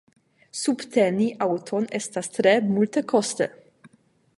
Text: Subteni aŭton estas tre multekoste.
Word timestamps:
Subteni 0.61 1.27
aŭton 1.47 1.87
estas 2.01 2.33
tre 2.39 2.55
multekoste. 2.73 3.53